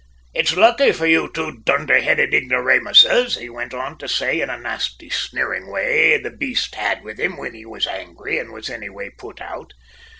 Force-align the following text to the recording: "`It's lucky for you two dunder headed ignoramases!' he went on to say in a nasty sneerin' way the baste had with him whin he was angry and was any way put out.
"`It's 0.35 0.55
lucky 0.57 0.91
for 0.93 1.05
you 1.05 1.29
two 1.31 1.59
dunder 1.63 2.01
headed 2.01 2.33
ignoramases!' 2.33 3.37
he 3.37 3.51
went 3.51 3.71
on 3.75 3.99
to 3.99 4.07
say 4.07 4.41
in 4.41 4.49
a 4.49 4.57
nasty 4.57 5.11
sneerin' 5.11 5.67
way 5.67 6.17
the 6.17 6.31
baste 6.31 6.73
had 6.73 7.03
with 7.03 7.19
him 7.19 7.33
whin 7.37 7.53
he 7.53 7.67
was 7.67 7.85
angry 7.85 8.39
and 8.39 8.51
was 8.51 8.67
any 8.67 8.89
way 8.89 9.11
put 9.11 9.39
out. 9.39 9.73